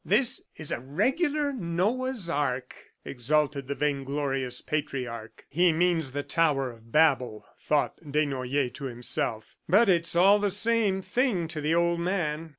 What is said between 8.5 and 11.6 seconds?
to himself, "but it's all the same thing